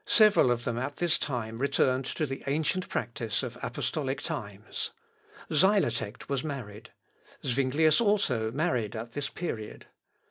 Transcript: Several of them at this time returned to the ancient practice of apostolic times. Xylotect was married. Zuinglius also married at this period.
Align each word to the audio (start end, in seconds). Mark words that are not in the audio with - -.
Several 0.07 0.49
of 0.49 0.63
them 0.63 0.79
at 0.79 0.95
this 0.95 1.19
time 1.19 1.59
returned 1.59 2.05
to 2.05 2.25
the 2.25 2.41
ancient 2.47 2.89
practice 2.89 3.43
of 3.43 3.55
apostolic 3.61 4.19
times. 4.19 4.89
Xylotect 5.51 6.27
was 6.27 6.43
married. 6.43 6.89
Zuinglius 7.45 8.01
also 8.01 8.51
married 8.51 8.95
at 8.95 9.11
this 9.11 9.29
period. 9.29 9.85